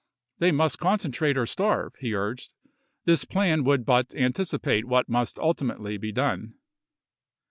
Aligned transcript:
They 0.39 0.51
must 0.51 0.79
concentrate 0.79 1.37
or 1.37 1.45
starve, 1.45 1.93
he 1.99 2.15
urged; 2.15 2.55
this 3.05 3.23
plan 3.23 3.63
would 3.65 3.85
but 3.85 4.15
anticipate 4.15 4.85
what 4.85 5.07
must 5.07 5.37
ultimately 5.37 5.99
be 5.99 6.11
done. 6.11 6.55